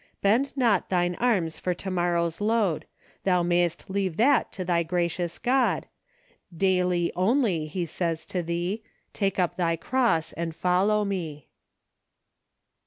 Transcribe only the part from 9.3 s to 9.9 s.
up thy